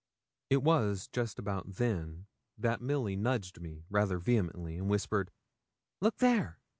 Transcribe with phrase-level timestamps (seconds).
[0.49, 2.25] It was just about then
[2.57, 5.29] that Milly nudged me rather vehemently, and whispered
[6.01, 6.59] 'Look there!'